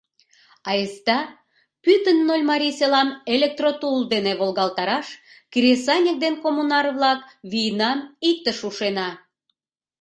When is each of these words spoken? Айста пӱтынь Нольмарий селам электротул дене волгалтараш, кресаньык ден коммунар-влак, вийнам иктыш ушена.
Айста 0.71 1.19
пӱтынь 1.83 2.21
Нольмарий 2.29 2.75
селам 2.79 3.09
электротул 3.35 3.97
дене 4.13 4.31
волгалтараш, 4.39 5.07
кресаньык 5.53 6.17
ден 6.23 6.35
коммунар-влак, 6.43 7.19
вийнам 7.51 7.99
иктыш 8.29 8.59
ушена. 8.67 9.09